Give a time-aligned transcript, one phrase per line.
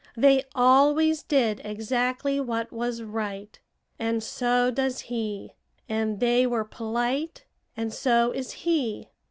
[0.17, 3.59] They always did exactly what was right,
[3.99, 5.51] and so does he;
[5.87, 7.45] and they were polite
[7.77, 9.09] and so is he."